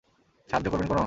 সাহায্য 0.49 0.67
করবেন 0.71 0.87
কোনও? 0.87 0.99